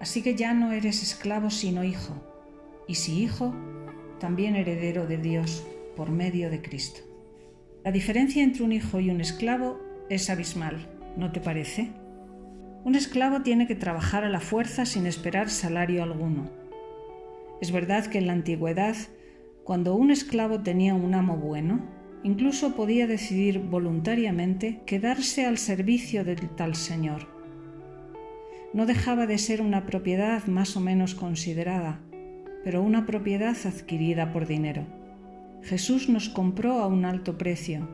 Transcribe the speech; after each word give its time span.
Así 0.00 0.22
que 0.22 0.34
ya 0.34 0.54
no 0.54 0.72
eres 0.72 1.02
esclavo 1.02 1.50
sino 1.50 1.82
hijo, 1.82 2.14
y 2.86 2.94
si 2.94 3.22
hijo, 3.22 3.54
también 4.20 4.54
heredero 4.54 5.06
de 5.06 5.18
Dios 5.18 5.66
por 5.96 6.10
medio 6.10 6.50
de 6.50 6.62
Cristo. 6.62 7.00
La 7.84 7.90
diferencia 7.90 8.42
entre 8.42 8.62
un 8.62 8.72
hijo 8.72 9.00
y 9.00 9.10
un 9.10 9.20
esclavo 9.20 9.80
es 10.08 10.30
abismal, 10.30 10.88
¿no 11.16 11.32
te 11.32 11.40
parece? 11.40 11.90
Un 12.84 12.94
esclavo 12.94 13.42
tiene 13.42 13.66
que 13.66 13.74
trabajar 13.74 14.24
a 14.24 14.30
la 14.30 14.40
fuerza 14.40 14.86
sin 14.86 15.06
esperar 15.06 15.50
salario 15.50 16.02
alguno. 16.02 16.48
Es 17.60 17.72
verdad 17.72 18.06
que 18.06 18.18
en 18.18 18.28
la 18.28 18.34
antigüedad, 18.34 18.94
cuando 19.64 19.96
un 19.96 20.12
esclavo 20.12 20.60
tenía 20.62 20.94
un 20.94 21.14
amo 21.14 21.36
bueno, 21.36 21.80
incluso 22.22 22.76
podía 22.76 23.08
decidir 23.08 23.58
voluntariamente 23.58 24.80
quedarse 24.86 25.44
al 25.44 25.58
servicio 25.58 26.24
del 26.24 26.48
tal 26.50 26.76
señor 26.76 27.37
no 28.72 28.86
dejaba 28.86 29.26
de 29.26 29.38
ser 29.38 29.62
una 29.62 29.86
propiedad 29.86 30.46
más 30.46 30.76
o 30.76 30.80
menos 30.80 31.14
considerada, 31.14 32.00
pero 32.64 32.82
una 32.82 33.06
propiedad 33.06 33.56
adquirida 33.64 34.32
por 34.32 34.46
dinero. 34.46 34.84
Jesús 35.62 36.08
nos 36.08 36.28
compró 36.28 36.80
a 36.80 36.86
un 36.86 37.04
alto 37.04 37.38
precio, 37.38 37.88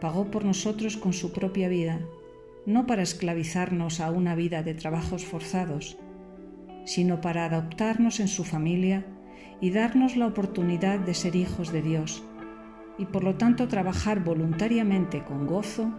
pagó 0.00 0.30
por 0.30 0.44
nosotros 0.44 0.96
con 0.96 1.12
su 1.12 1.32
propia 1.32 1.68
vida, 1.68 2.00
no 2.66 2.86
para 2.86 3.02
esclavizarnos 3.02 4.00
a 4.00 4.10
una 4.10 4.34
vida 4.34 4.62
de 4.62 4.74
trabajos 4.74 5.24
forzados, 5.24 5.98
sino 6.84 7.20
para 7.20 7.44
adoptarnos 7.44 8.20
en 8.20 8.28
su 8.28 8.44
familia 8.44 9.04
y 9.60 9.70
darnos 9.70 10.16
la 10.16 10.26
oportunidad 10.26 11.00
de 11.00 11.14
ser 11.14 11.34
hijos 11.34 11.72
de 11.72 11.82
Dios, 11.82 12.22
y 12.98 13.06
por 13.06 13.24
lo 13.24 13.34
tanto 13.36 13.68
trabajar 13.68 14.22
voluntariamente 14.22 15.24
con 15.24 15.46
gozo 15.46 15.92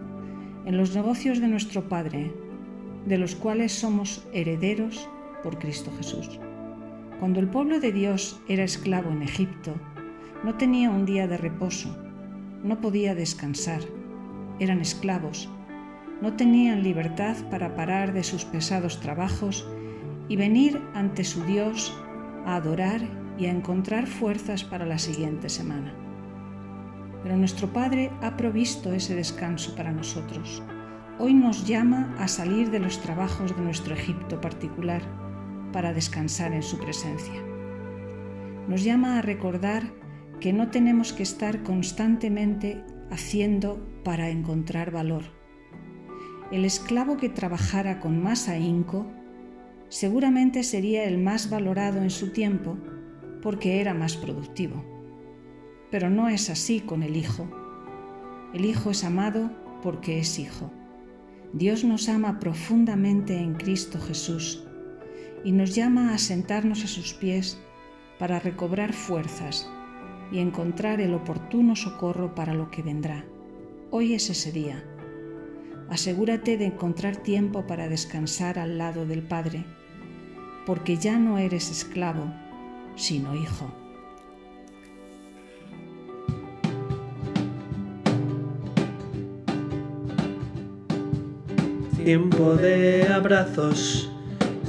en 0.64 0.76
los 0.76 0.94
negocios 0.94 1.40
de 1.40 1.48
nuestro 1.48 1.88
Padre, 1.88 2.32
de 3.06 3.18
los 3.18 3.34
cuales 3.34 3.72
somos 3.72 4.26
herederos 4.32 5.08
por 5.42 5.58
Cristo 5.58 5.90
Jesús. 5.96 6.38
Cuando 7.20 7.40
el 7.40 7.48
pueblo 7.48 7.80
de 7.80 7.92
Dios 7.92 8.40
era 8.48 8.64
esclavo 8.64 9.10
en 9.10 9.22
Egipto, 9.22 9.74
no 10.44 10.54
tenía 10.54 10.90
un 10.90 11.04
día 11.04 11.26
de 11.26 11.36
reposo, 11.36 11.96
no 12.62 12.80
podía 12.80 13.14
descansar, 13.14 13.80
eran 14.60 14.80
esclavos, 14.80 15.48
no 16.20 16.34
tenían 16.34 16.82
libertad 16.82 17.36
para 17.50 17.74
parar 17.74 18.12
de 18.12 18.24
sus 18.24 18.44
pesados 18.44 19.00
trabajos 19.00 19.68
y 20.28 20.36
venir 20.36 20.80
ante 20.94 21.24
su 21.24 21.44
Dios 21.44 21.96
a 22.44 22.56
adorar 22.56 23.00
y 23.38 23.46
a 23.46 23.50
encontrar 23.50 24.06
fuerzas 24.06 24.64
para 24.64 24.84
la 24.84 24.98
siguiente 24.98 25.48
semana. 25.48 25.94
Pero 27.22 27.36
nuestro 27.36 27.72
Padre 27.72 28.10
ha 28.22 28.36
provisto 28.36 28.92
ese 28.92 29.14
descanso 29.14 29.74
para 29.74 29.92
nosotros 29.92 30.62
hoy 31.20 31.34
nos 31.34 31.66
llama 31.66 32.14
a 32.18 32.28
salir 32.28 32.70
de 32.70 32.78
los 32.78 33.00
trabajos 33.00 33.56
de 33.56 33.62
nuestro 33.62 33.94
Egipto 33.94 34.40
particular 34.40 35.02
para 35.72 35.92
descansar 35.92 36.52
en 36.52 36.62
su 36.62 36.78
presencia. 36.78 37.42
Nos 38.68 38.84
llama 38.84 39.18
a 39.18 39.22
recordar 39.22 39.92
que 40.40 40.52
no 40.52 40.68
tenemos 40.68 41.12
que 41.12 41.24
estar 41.24 41.64
constantemente 41.64 42.84
haciendo 43.10 43.84
para 44.04 44.30
encontrar 44.30 44.92
valor. 44.92 45.24
El 46.52 46.64
esclavo 46.64 47.16
que 47.16 47.28
trabajara 47.28 47.98
con 47.98 48.22
más 48.22 48.48
ahínco 48.48 49.06
seguramente 49.88 50.62
sería 50.62 51.04
el 51.04 51.18
más 51.18 51.50
valorado 51.50 52.00
en 52.00 52.10
su 52.10 52.32
tiempo 52.32 52.78
porque 53.42 53.80
era 53.80 53.92
más 53.92 54.16
productivo. 54.16 54.84
Pero 55.90 56.10
no 56.10 56.28
es 56.28 56.48
así 56.48 56.80
con 56.80 57.02
el 57.02 57.16
Hijo. 57.16 57.48
El 58.54 58.64
Hijo 58.64 58.90
es 58.90 59.02
amado 59.02 59.50
porque 59.82 60.20
es 60.20 60.38
Hijo. 60.38 60.70
Dios 61.52 61.82
nos 61.82 62.10
ama 62.10 62.38
profundamente 62.38 63.38
en 63.38 63.54
Cristo 63.54 63.98
Jesús 63.98 64.64
y 65.44 65.52
nos 65.52 65.74
llama 65.74 66.12
a 66.12 66.18
sentarnos 66.18 66.84
a 66.84 66.88
sus 66.88 67.14
pies 67.14 67.58
para 68.18 68.38
recobrar 68.38 68.92
fuerzas 68.92 69.66
y 70.30 70.40
encontrar 70.40 71.00
el 71.00 71.14
oportuno 71.14 71.74
socorro 71.74 72.34
para 72.34 72.52
lo 72.52 72.70
que 72.70 72.82
vendrá. 72.82 73.24
Hoy 73.90 74.12
es 74.12 74.28
ese 74.28 74.52
día. 74.52 74.84
Asegúrate 75.88 76.58
de 76.58 76.66
encontrar 76.66 77.16
tiempo 77.16 77.66
para 77.66 77.88
descansar 77.88 78.58
al 78.58 78.76
lado 78.76 79.06
del 79.06 79.22
Padre, 79.22 79.64
porque 80.66 80.98
ya 80.98 81.18
no 81.18 81.38
eres 81.38 81.70
esclavo, 81.70 82.30
sino 82.94 83.34
hijo. 83.34 83.72
Tiempo 92.08 92.54
de 92.54 93.06
abrazos, 93.06 94.10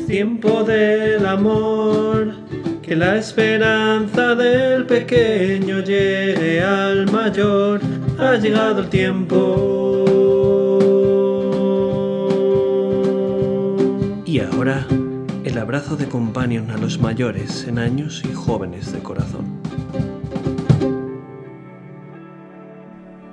tiempo 0.07 0.66
del 0.66 1.25
amor, 1.25 2.33
que 2.81 2.97
la 2.97 3.16
esperanza 3.16 4.35
del 4.35 4.85
pequeño 4.85 5.79
llegue 5.79 6.61
al 6.61 7.09
mayor, 7.09 7.79
ha 8.19 8.35
llegado 8.35 8.81
el 8.81 8.89
tiempo. 8.89 10.03
Y 14.25 14.41
ahora, 14.41 14.85
el 15.45 15.57
abrazo 15.57 15.95
de 15.95 16.09
companion 16.09 16.69
a 16.72 16.78
los 16.78 16.99
mayores 16.99 17.66
en 17.69 17.79
años 17.79 18.22
y 18.29 18.33
jóvenes 18.33 18.91
de 18.91 18.99
corazón. 18.99 19.45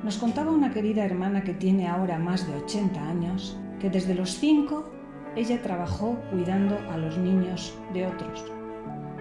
Nos 0.04 0.16
contaba 0.18 0.52
una 0.52 0.70
querida 0.72 1.04
hermana 1.04 1.42
que 1.42 1.54
tiene 1.54 1.88
ahora 1.88 2.20
más 2.20 2.46
de 2.46 2.54
80 2.54 3.08
años 3.08 3.58
que 3.80 3.90
desde 3.90 4.14
los 4.14 4.38
cinco 4.38 4.90
ella 5.36 5.60
trabajó 5.62 6.18
cuidando 6.30 6.78
a 6.90 6.96
los 6.96 7.18
niños 7.18 7.76
de 7.92 8.06
otros. 8.06 8.44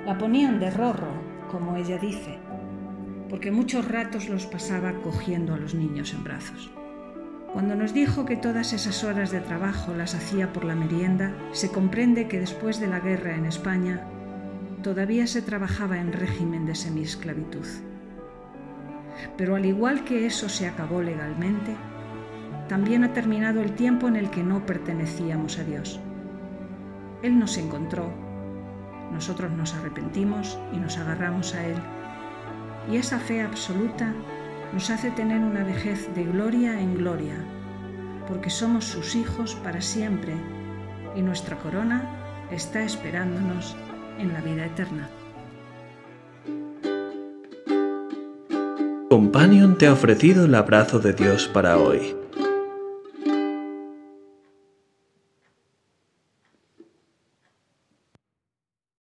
La 0.05 0.17
ponían 0.17 0.59
de 0.59 0.71
rorro, 0.71 1.11
como 1.51 1.75
ella 1.75 1.97
dice, 1.97 2.37
porque 3.29 3.51
muchos 3.51 3.87
ratos 3.87 4.29
los 4.29 4.45
pasaba 4.45 4.93
cogiendo 5.01 5.53
a 5.53 5.57
los 5.57 5.73
niños 5.73 6.13
en 6.13 6.23
brazos. 6.23 6.71
Cuando 7.51 7.75
nos 7.75 7.93
dijo 7.93 8.25
que 8.25 8.35
todas 8.35 8.73
esas 8.73 9.03
horas 9.03 9.31
de 9.31 9.39
trabajo 9.39 9.93
las 9.93 10.13
hacía 10.13 10.51
por 10.51 10.65
la 10.65 10.75
merienda, 10.75 11.33
se 11.51 11.69
comprende 11.69 12.27
que 12.27 12.39
después 12.39 12.79
de 12.79 12.87
la 12.87 12.99
guerra 12.99 13.35
en 13.35 13.45
España 13.45 14.05
todavía 14.83 15.25
se 15.25 15.41
trabajaba 15.41 15.97
en 15.97 16.11
régimen 16.11 16.65
de 16.65 16.75
semiesclavitud. 16.75 17.65
Pero 19.37 19.55
al 19.55 19.65
igual 19.65 20.03
que 20.03 20.25
eso 20.25 20.49
se 20.49 20.67
acabó 20.67 21.01
legalmente, 21.01 21.75
también 22.67 23.03
ha 23.03 23.13
terminado 23.13 23.61
el 23.61 23.73
tiempo 23.73 24.07
en 24.07 24.15
el 24.15 24.29
que 24.29 24.43
no 24.43 24.65
pertenecíamos 24.65 25.59
a 25.59 25.63
Dios. 25.63 25.99
Él 27.21 27.37
nos 27.37 27.57
encontró, 27.57 28.11
nosotros 29.11 29.51
nos 29.51 29.73
arrepentimos 29.75 30.57
y 30.73 30.77
nos 30.77 30.97
agarramos 30.97 31.53
a 31.53 31.65
Él. 31.65 31.75
Y 32.91 32.97
esa 32.97 33.19
fe 33.19 33.41
absoluta 33.41 34.13
nos 34.73 34.89
hace 34.89 35.11
tener 35.11 35.41
una 35.41 35.63
vejez 35.63 36.13
de 36.15 36.23
gloria 36.23 36.79
en 36.79 36.97
gloria, 36.97 37.35
porque 38.27 38.49
somos 38.49 38.85
sus 38.85 39.15
hijos 39.15 39.55
para 39.63 39.81
siempre 39.81 40.33
y 41.15 41.21
nuestra 41.21 41.57
corona 41.57 42.47
está 42.51 42.83
esperándonos 42.83 43.75
en 44.17 44.33
la 44.33 44.41
vida 44.41 44.65
eterna. 44.65 45.09
Companion 49.09 49.77
te 49.77 49.87
ha 49.87 49.93
ofrecido 49.93 50.45
el 50.45 50.55
abrazo 50.55 50.99
de 50.99 51.13
Dios 51.13 51.47
para 51.47 51.77
hoy 51.77 52.15